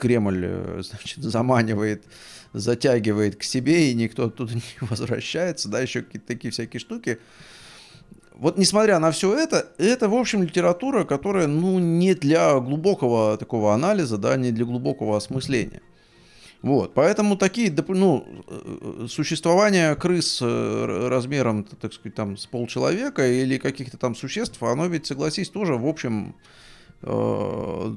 [0.00, 2.04] Кремль, э, значит, заманивает,
[2.52, 7.18] затягивает к себе, и никто оттуда не возвращается, да, еще какие-то такие всякие штуки.
[8.34, 13.74] Вот несмотря на все это, это, в общем, литература, которая, ну, не для глубокого такого
[13.74, 15.82] анализа, да, не для глубокого осмысления.
[16.62, 23.56] Вот, поэтому такие, ну, э, существование крыс э, размером, так сказать, там, с полчеловека или
[23.56, 26.34] каких-то там существ, оно ведь, согласись, тоже, в общем,
[27.02, 27.92] э,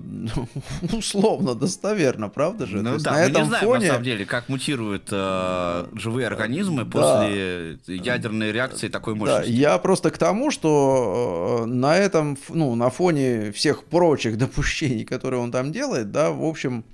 [0.93, 2.81] условно достоверно, правда же?
[2.81, 3.79] Ну да, на мы этом не знаем, фоне...
[3.81, 7.93] на самом деле, как мутируют э, живые организмы после да.
[7.93, 9.51] ядерной реакции такой мощности.
[9.51, 15.41] Да, я просто к тому, что на этом, ну, на фоне всех прочих допущений, которые
[15.41, 16.85] он там делает, да, в общем,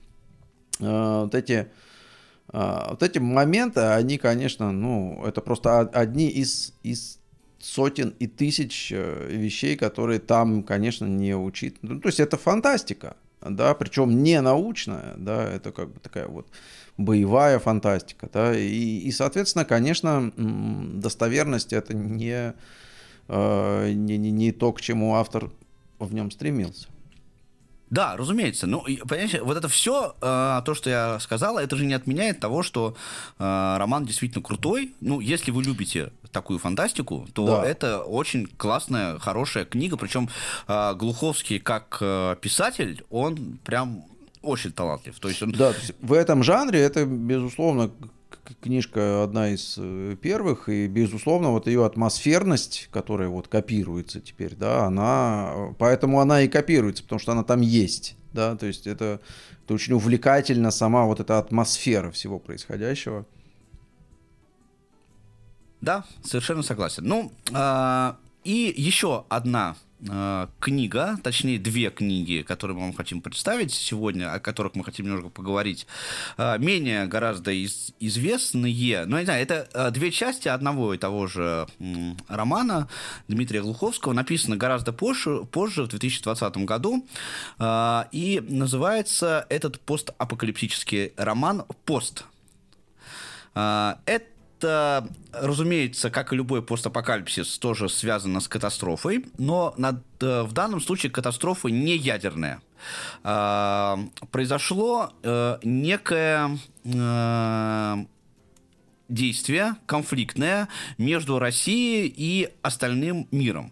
[0.80, 1.68] вот эти
[2.52, 7.20] э, вот эти моменты, они, конечно, ну, это просто одни из, из
[7.60, 11.78] сотен и тысяч э, вещей, которые там, конечно, не учит.
[11.82, 16.48] Ну, то есть это фантастика, да, причем не научная, да, это как бы такая вот
[16.98, 22.54] боевая фантастика, да, и, и соответственно, конечно, достоверность это не,
[23.30, 25.52] не, не, не то, к чему автор
[26.00, 26.88] в нем стремился.
[27.90, 28.68] Да, разумеется.
[28.68, 32.62] Ну, понимаете, вот это все, э, то, что я сказала, это же не отменяет того,
[32.62, 32.96] что
[33.40, 34.94] э, роман действительно крутой.
[35.02, 37.66] Ну, если вы любите такую фантастику, то да.
[37.66, 39.98] это очень классная, хорошая книга.
[39.98, 40.30] Причем
[40.68, 44.06] э, Глуховский как э, писатель, он прям
[44.42, 45.20] очень талантлив.
[45.20, 45.52] То есть он...
[45.52, 47.92] Да, то есть в этом жанре это, безусловно,
[48.62, 54.86] книжка одна из э, первых, и, безусловно, вот ее атмосферность, которая вот копируется теперь, да,
[54.86, 59.22] она, поэтому она и копируется, потому что она там есть, да, то есть это,
[59.64, 63.26] это очень увлекательно сама вот эта атмосфера всего происходящего.
[65.82, 67.04] Да, совершенно согласен.
[67.06, 68.14] Ну, э,
[68.44, 69.89] и еще одна Э,
[70.60, 75.30] книга, точнее две книги, которые мы вам хотим представить сегодня, о которых мы хотим немного
[75.30, 75.88] поговорить,
[76.38, 80.98] э, менее гораздо из, известные, но я не знаю, это э, две части одного и
[80.98, 81.68] того же
[82.30, 82.88] романа
[83.28, 87.06] Дмитрия Глуховского, написано гораздо позже, позже в 2020 году,
[88.12, 92.26] и называется этот постапокалиптический роман «Пост».
[93.54, 94.24] Это
[94.60, 100.82] это, разумеется, как и любой постапокалипсис, тоже связано с катастрофой, но над, э, в данном
[100.82, 102.62] случае катастрофа не ядерная.
[103.24, 103.96] Э,
[104.32, 107.96] произошло э, некое э,
[109.08, 110.68] действие конфликтное
[110.98, 113.72] между Россией и остальным миром,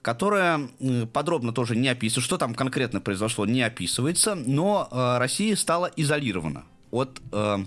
[0.00, 0.68] которое
[1.12, 6.64] подробно тоже не описывается, что там конкретно произошло, не описывается, но э, Россия стала изолирована
[6.92, 7.58] от э,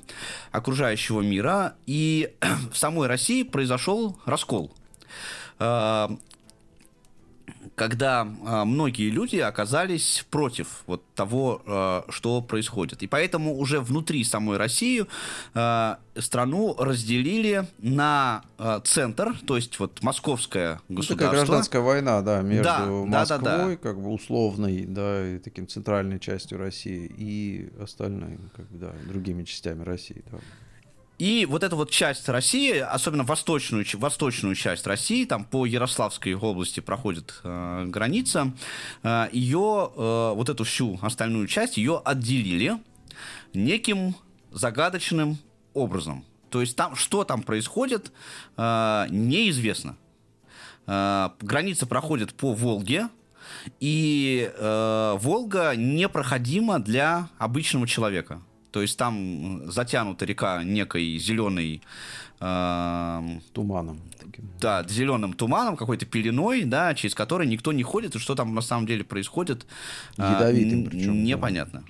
[0.51, 2.33] окружающего мира, и
[2.71, 4.71] в самой России произошел раскол.
[5.59, 6.07] Э,
[7.75, 13.03] когда э, многие люди оказались против вот того, э, что происходит.
[13.03, 15.05] И поэтому уже внутри самой России
[15.53, 18.43] э, страну разделили на
[18.85, 21.13] центр, то есть вот московское государство.
[21.13, 23.75] Ну, такая гражданская война, да, между да, Москвой, да, да, да.
[23.75, 29.43] как бы условной, да, и таким центральной частью России и остальной, как бы, да, другими
[29.43, 30.38] частями России, да.
[31.17, 36.82] И вот эта вот часть России, особенно восточную, восточную часть России, там по Ярославской области
[36.82, 38.51] проходит э, граница,
[39.01, 42.80] э, ее, э, вот эту всю остальную часть, ее отделили
[43.54, 44.15] неким
[44.51, 45.38] загадочным
[45.73, 46.25] образом.
[46.49, 48.12] То есть там, что там происходит,
[48.58, 49.95] э, неизвестно.
[50.86, 53.08] Э, граница проходит по Волге,
[53.80, 58.41] и э, Волга непроходима для обычного человека.
[58.75, 61.81] То есть там затянута река некой зеленой...
[62.41, 63.21] Э,
[63.53, 64.01] туманом.
[64.19, 64.51] Таким.
[64.59, 68.59] Да, зеленым туманом, какой-то пеленой, да, через который никто не ходит, и что там на
[68.59, 69.65] самом деле происходит,
[70.17, 71.23] а, Ядовитым причем.
[71.23, 71.85] Непонятно.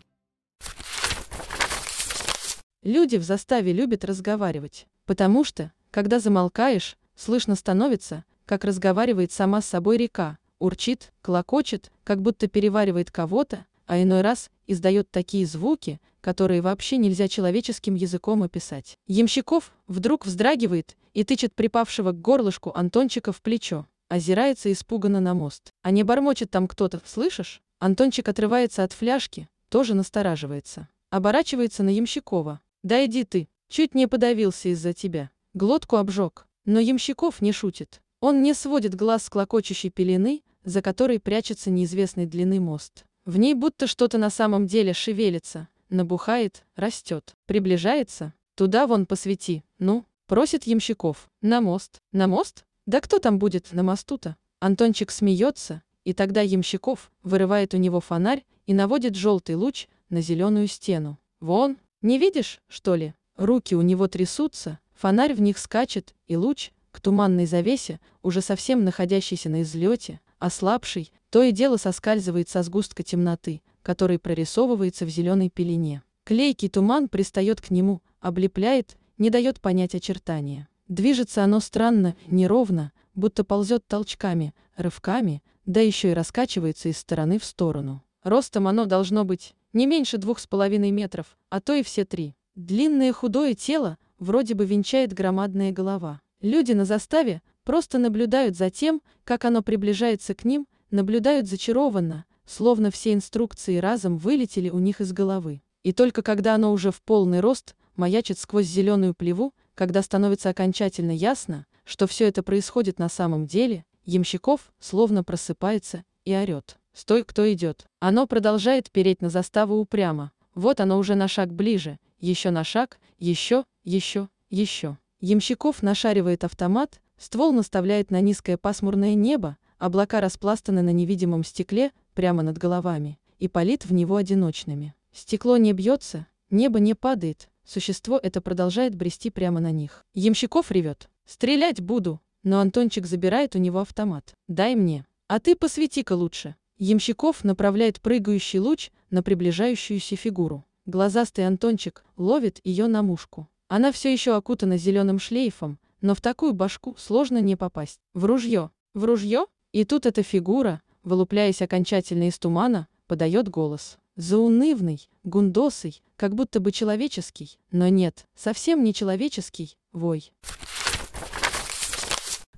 [2.83, 9.65] Люди в заставе любят разговаривать, потому что, когда замолкаешь, слышно становится, как разговаривает сама с
[9.65, 16.61] собой река, урчит, клокочет, как будто переваривает кого-то, а иной раз издает такие звуки, которые
[16.61, 18.97] вообще нельзя человеческим языком описать.
[19.07, 25.71] Ямщиков вдруг вздрагивает и тычет припавшего к горлышку Антончика в плечо, озирается испуганно на мост.
[25.81, 27.61] А не бормочет там кто-то, слышишь?
[27.79, 30.87] Антончик отрывается от фляжки, тоже настораживается.
[31.09, 32.61] Оборачивается на Ямщикова.
[32.83, 35.29] «Да иди ты, чуть не подавился из-за тебя.
[35.53, 36.47] Глотку обжег».
[36.65, 38.01] Но Ямщиков не шутит.
[38.19, 43.05] Он не сводит глаз с клокочущей пелены, за которой прячется неизвестной длины мост.
[43.25, 48.33] В ней будто что-то на самом деле шевелится, Набухает, растет, приближается.
[48.55, 49.63] Туда вон посвети.
[49.77, 51.29] Ну, просит ямщиков.
[51.41, 52.01] На мост.
[52.11, 52.65] На мост?
[52.88, 54.35] Да кто там будет на мосту-то?
[54.59, 60.67] Антончик смеется, и тогда Ямщиков вырывает у него фонарь и наводит желтый луч на зеленую
[60.67, 61.19] стену.
[61.39, 63.13] Вон, не видишь, что ли?
[63.35, 68.83] Руки у него трясутся, фонарь в них скачет, и луч, к туманной завесе, уже совсем
[68.83, 75.49] находящийся на излете, ослабший, то и дело соскальзывает со сгустка темноты, который прорисовывается в зеленой
[75.49, 76.01] пелене.
[76.23, 80.69] Клейкий туман пристает к нему, облепляет, не дает понять очертания.
[80.87, 87.43] Движется оно странно, неровно, будто ползет толчками, рывками, да еще и раскачивается из стороны в
[87.43, 88.01] сторону.
[88.23, 92.37] Ростом оно должно быть не меньше двух с половиной метров, а то и все три.
[92.55, 96.21] Длинное худое тело вроде бы венчает громадная голова.
[96.39, 102.91] Люди на заставе просто наблюдают за тем, как оно приближается к ним, наблюдают зачарованно, словно
[102.91, 105.61] все инструкции разом вылетели у них из головы.
[105.83, 111.11] И только когда оно уже в полный рост маячит сквозь зеленую плеву, когда становится окончательно
[111.11, 116.77] ясно, что все это происходит на самом деле, Ямщиков словно просыпается и орет.
[116.93, 120.31] «Стой, кто идет!» Оно продолжает переть на заставу упрямо.
[120.53, 124.97] Вот оно уже на шаг ближе, еще на шаг, еще, еще, еще.
[125.19, 132.43] Ямщиков нашаривает автомат, ствол наставляет на низкое пасмурное небо, облака распластаны на невидимом стекле прямо
[132.43, 134.93] над головами, и палит в него одиночными.
[135.13, 140.05] Стекло не бьется, небо не падает, Существо это продолжает брести прямо на них.
[140.13, 141.09] Ямщиков ревет.
[141.25, 144.35] «Стрелять буду!» Но Антончик забирает у него автомат.
[144.47, 145.03] «Дай мне.
[145.27, 146.55] А ты посвети-ка лучше».
[146.77, 150.63] Ямщиков направляет прыгающий луч на приближающуюся фигуру.
[150.85, 153.49] Глазастый Антончик ловит ее на мушку.
[153.67, 157.99] Она все еще окутана зеленым шлейфом, но в такую башку сложно не попасть.
[158.13, 158.69] В ружье.
[158.93, 159.47] В ружье?
[159.75, 163.97] И тут эта фигура, вылупляясь окончательно из тумана, подает голос.
[164.15, 170.31] Заунывный, гундосый, как будто бы человеческий, но нет, совсем не человеческий, вой.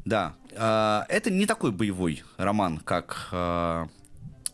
[0.05, 3.87] Да, э, это не такой боевой роман, как э,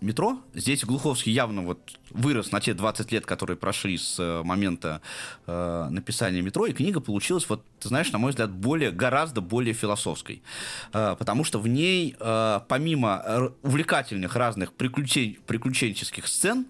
[0.04, 0.40] метро.
[0.54, 1.80] Здесь Глуховский явно вот
[2.12, 5.02] вырос на те 20 лет, которые прошли с э, момента
[5.48, 9.74] э, написания метро, и книга получилась, вот, ты знаешь, на мой взгляд, более, гораздо более
[9.74, 10.44] философской.
[10.94, 15.38] Э, потому что в ней, э, помимо увлекательных разных приключен...
[15.48, 16.68] приключенческих сцен,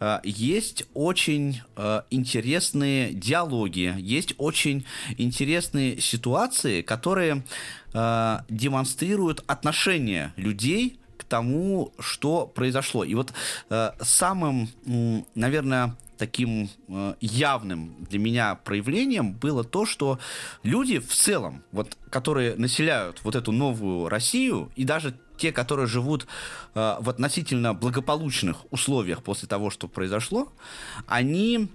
[0.00, 4.84] э, есть очень э, интересные диалоги, есть очень
[5.18, 7.44] интересные ситуации, которые
[7.92, 10.99] э, демонстрируют отношение людей
[11.30, 13.04] тому, что произошло.
[13.04, 13.32] И вот
[13.70, 14.68] э, самым,
[15.34, 20.18] наверное, таким э, явным для меня проявлением было то, что
[20.62, 26.26] люди в целом, вот, которые населяют вот эту новую Россию, и даже те, которые живут
[26.74, 30.52] э, в относительно благополучных условиях после того, что произошло,
[31.06, 31.68] они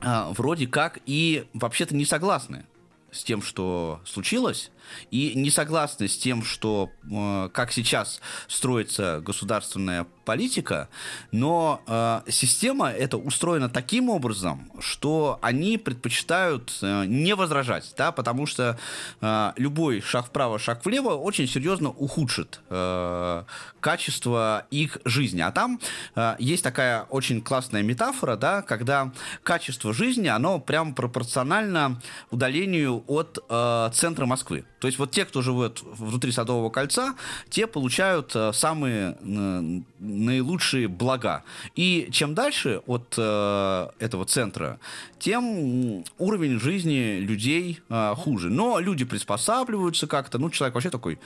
[0.00, 2.66] э, вроде как и вообще-то не согласны
[3.16, 4.70] с тем, что случилось,
[5.10, 10.88] и не согласны с тем, что э, как сейчас строится государственная политика,
[11.32, 18.46] но э, система эта устроена таким образом, что они предпочитают э, не возражать, да, потому
[18.46, 18.78] что
[19.20, 23.44] э, любой шаг вправо, шаг влево очень серьезно ухудшит э,
[23.80, 25.40] качество их жизни.
[25.40, 25.80] А там
[26.14, 32.00] э, есть такая очень классная метафора, да, когда качество жизни, оно прям пропорционально
[32.30, 34.64] удалению от э, центра Москвы.
[34.80, 37.14] То есть вот те, кто живет внутри Садового кольца,
[37.48, 41.44] те получают э, самые э, наилучшие блага.
[41.74, 44.78] И чем дальше от э, этого центра,
[45.18, 48.50] тем уровень жизни людей э, хуже.
[48.50, 50.38] Но люди приспосабливаются как-то.
[50.38, 51.18] Ну, человек вообще такой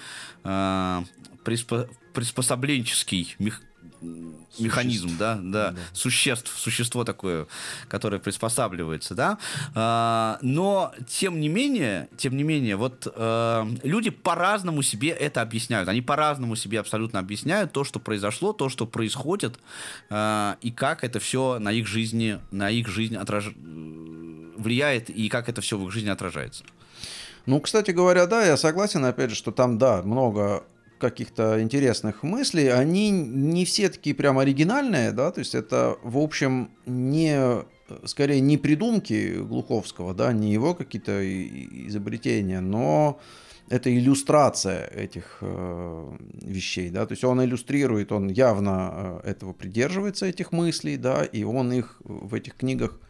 [0.44, 1.02] э,
[1.44, 3.62] приспо приспособленческий мех
[4.58, 7.46] механизм, да, да, да, существ, существо такое,
[7.88, 9.38] которое приспосабливается, да.
[9.74, 15.88] А, но тем не менее, тем не менее, вот а, люди по-разному себе это объясняют,
[15.88, 19.58] они по-разному себе абсолютно объясняют то, что произошло, то, что происходит,
[20.08, 23.52] а, и как это все на их жизни, на их жизнь отраж...
[24.56, 26.64] влияет и как это все в их жизни отражается.
[27.46, 30.62] Ну, кстати говоря, да, я согласен, опять же, что там, да, много
[31.00, 36.70] каких-то интересных мыслей, они не все такие прям оригинальные, да, то есть это, в общем,
[36.86, 37.64] не,
[38.04, 41.20] скорее, не придумки Глуховского, да, не его какие-то
[41.88, 43.18] изобретения, но
[43.68, 50.26] это иллюстрация этих э, вещей, да, то есть он иллюстрирует, он явно э, этого придерживается,
[50.26, 53.00] этих мыслей, да, и он их в этих книгах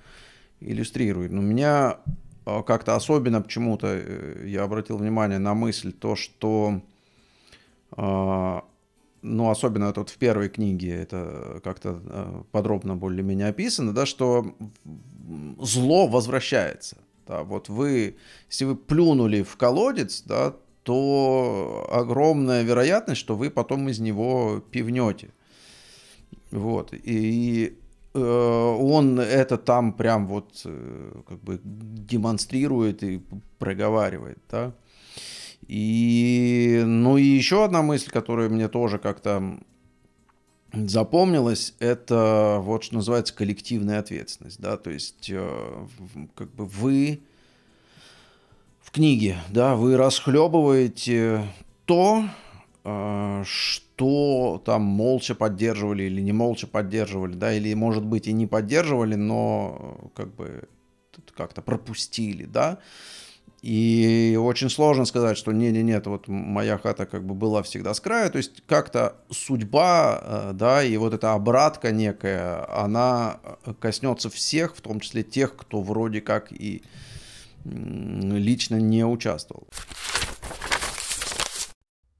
[0.61, 1.33] иллюстрирует.
[1.33, 1.97] Но меня
[2.47, 6.83] э, как-то особенно почему-то э, я обратил внимание на мысль то, что
[7.97, 14.55] ну, особенно это вот в первой книге это как-то а, подробно более-менее описано, да, что
[15.61, 16.99] зло возвращается.
[17.27, 18.17] Да, вот вы,
[18.49, 25.31] если вы плюнули в колодец, да, то огромная вероятность, что вы потом из него пивнете.
[26.51, 26.93] Вот.
[26.93, 27.79] И
[28.15, 33.23] э, он это там прям вот э, как бы демонстрирует и
[33.59, 34.73] проговаривает, да.
[35.73, 39.57] И, ну и еще одна мысль, которая мне тоже как-то
[40.73, 45.87] запомнилась, это вот что называется коллективная ответственность, да, то есть э,
[46.35, 47.21] как бы вы
[48.81, 51.47] в книге, да, вы расхлебываете
[51.85, 52.25] то,
[52.83, 58.49] э, что там молча поддерживали или не молча поддерживали, да, или, может быть, и не
[58.49, 60.69] поддерживали, но э, как бы
[61.37, 62.81] как-то пропустили, да,
[63.63, 68.31] и очень сложно сказать, что не-не-не, вот моя хата как бы была всегда с краю.
[68.31, 73.41] То есть как-то судьба, э, да, и вот эта обратка некая, она
[73.79, 76.83] коснется всех, в том числе тех, кто вроде как и
[77.65, 79.69] лично не участвовал.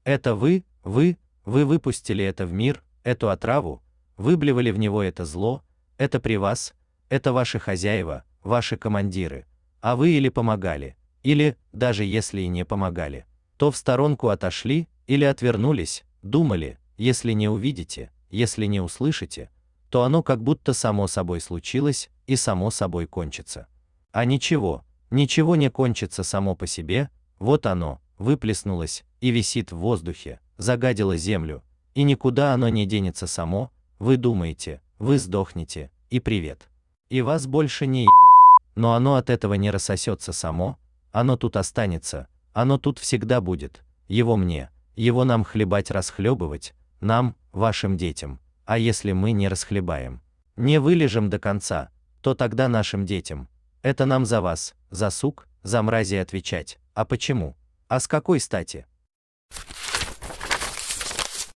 [0.03, 3.81] Это вы, вы, вы выпустили это в мир, эту отраву,
[4.17, 5.63] выблевали в него это зло,
[5.97, 6.73] это при вас,
[7.09, 9.45] это ваши хозяева, ваши командиры,
[9.81, 13.25] а вы или помогали, или, даже если и не помогали,
[13.57, 19.49] то в сторонку отошли или отвернулись, думали, если не увидите, если не услышите,
[19.89, 23.67] то оно как будто само собой случилось и само собой кончится.
[24.11, 27.09] А ничего, ничего не кончится само по себе,
[27.39, 31.63] вот оно, выплеснулось и висит в воздухе, загадило землю,
[31.93, 36.69] и никуда оно не денется само, вы думаете, вы сдохнете, и привет.
[37.09, 38.71] И вас больше не ебет.
[38.75, 40.77] Но оно от этого не рассосется само,
[41.11, 47.97] оно тут останется, оно тут всегда будет, его мне, его нам хлебать расхлебывать, нам, вашим
[47.97, 50.21] детям, а если мы не расхлебаем,
[50.55, 51.89] не вылежем до конца,
[52.21, 53.49] то тогда нашим детям,
[53.81, 57.55] это нам за вас, за сук, за мрази отвечать, а почему,
[57.87, 58.85] а с какой стати?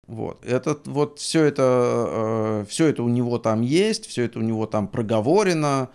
[0.07, 4.43] Вот, это вот все это, э, все это у него там есть, все это у
[4.43, 5.91] него там проговорено,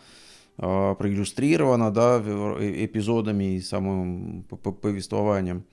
[0.59, 5.63] проиллюстрировано, да, э, эпизодами и самым повествованием.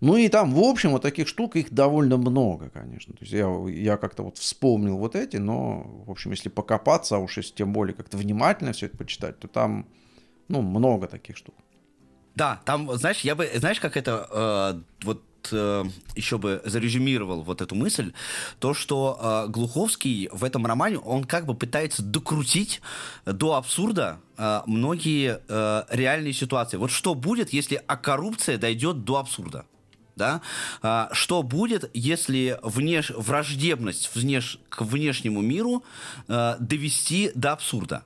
[0.00, 3.14] Ну и там, в общем, вот таких штук их довольно много, конечно.
[3.14, 7.18] То есть я, я как-то вот вспомнил вот эти, но, в общем, если покопаться, а
[7.18, 9.86] уж если тем более как-то внимательно все это почитать, то там,
[10.48, 11.54] ну, много таких штук.
[12.34, 15.22] Да, там, знаешь, я бы, знаешь, как это, э, вот
[15.52, 15.84] э,
[16.14, 18.12] еще бы зарезюмировал вот эту мысль,
[18.58, 22.80] то, что э, Глуховский в этом романе, он как бы пытается докрутить
[23.24, 26.76] до абсурда э, многие э, реальные ситуации.
[26.76, 29.66] Вот что будет, если а коррупция дойдет до абсурда?
[30.16, 30.40] да,
[30.82, 33.10] а, что будет, если внеш...
[33.10, 34.58] враждебность внеш...
[34.70, 35.84] к внешнему миру
[36.26, 38.04] а, довести до абсурда.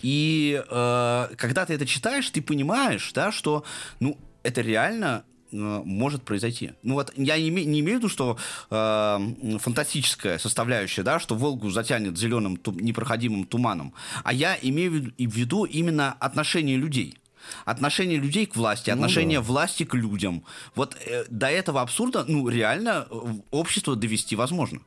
[0.00, 3.64] И э, когда ты это читаешь, ты понимаешь, да, что,
[4.00, 5.24] ну, это реально
[5.54, 6.72] может произойти.
[6.82, 8.36] Ну вот я не, име, не имею в виду, что
[8.70, 13.94] э, фантастическая составляющая, да, что Волгу затянет зеленым ту, непроходимым туманом,
[14.24, 17.18] а я имею в виду именно отношение людей.
[17.66, 19.52] Отношение людей к власти, отношение ну, да.
[19.52, 20.44] власти к людям.
[20.74, 23.14] Вот э, до этого абсурда, ну, реально э,
[23.50, 24.80] общество довести возможно.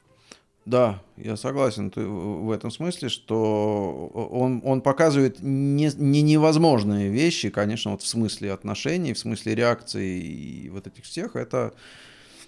[0.67, 7.91] Да, я согласен в этом смысле, что он, он показывает не, не невозможные вещи, конечно,
[7.91, 11.73] вот в смысле отношений, в смысле реакции и вот этих всех, это,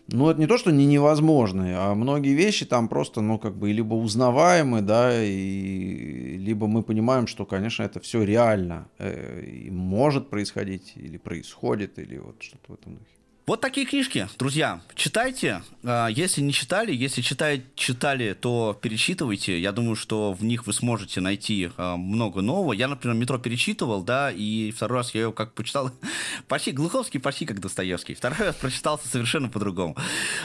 [0.10, 3.72] ну, это не то, что не невозможные, а многие вещи там просто, ну, как бы,
[3.72, 10.30] либо узнаваемы, да, и либо мы понимаем, что, конечно, это все реально, э, и может
[10.30, 13.19] происходить, или происходит, или вот что-то в этом духе.
[13.50, 15.64] Вот такие книжки, друзья, читайте.
[15.84, 19.60] А, если не читали, если читали, читали, то перечитывайте.
[19.60, 22.74] Я думаю, что в них вы сможете найти а, много нового.
[22.74, 25.90] Я, например, «Метро» перечитывал, да, и второй раз я его как почитал,
[26.48, 28.14] почти Глуховский, почти как Достоевский.
[28.14, 29.98] Второй раз прочитался совершенно по-другому.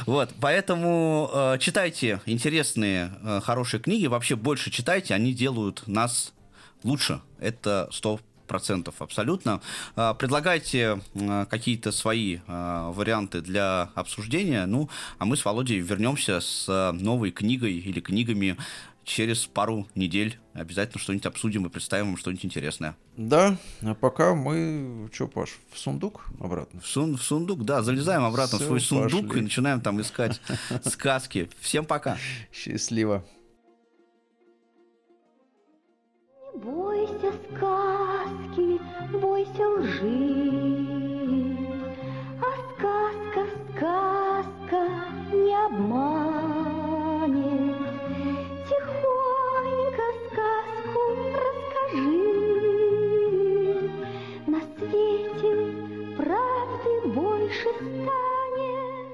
[0.07, 4.07] Вот, поэтому а, читайте интересные, хорошие книги.
[4.07, 6.33] Вообще больше читайте, они делают нас
[6.83, 7.21] лучше.
[7.39, 9.61] Это 100% процентов абсолютно.
[9.97, 14.67] А, предлагайте а, какие-то свои а, варианты для обсуждения.
[14.67, 14.89] Ну,
[15.19, 18.57] а мы с Володей вернемся с новой книгой или книгами
[19.05, 20.39] через пару недель.
[20.55, 22.97] Обязательно что-нибудь обсудим и представим вам что-нибудь интересное.
[23.17, 26.81] Да, а пока мы, что, Паш, в сундук обратно?
[26.81, 29.41] В, сун, в сундук, да, залезаем обратно Все, в свой сундук пошли.
[29.41, 30.41] и начинаем там искать
[30.85, 31.49] сказки.
[31.61, 32.17] Всем пока.
[32.53, 33.25] Счастливо.
[36.55, 38.04] Не бойся сказки,
[39.55, 41.47] бойся лжи,
[42.41, 44.83] А сказка, сказка
[45.33, 47.05] не обманет.
[48.69, 51.03] Тихонько сказку
[51.45, 52.31] расскажи,
[54.47, 55.53] На свете
[56.17, 59.09] правды больше станет.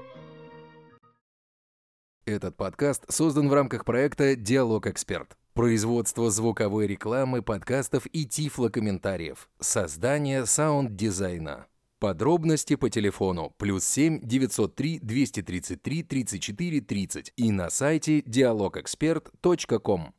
[2.25, 5.37] Этот подкаст создан в рамках проекта «Диалог Эксперт».
[5.53, 9.49] Производство звуковой рекламы, подкастов и тифлокомментариев.
[9.59, 11.67] Создание саунд-дизайна.
[11.99, 20.13] Подробности по телефону плюс 7 903 233 34 30 и на сайте dialogexpert.com.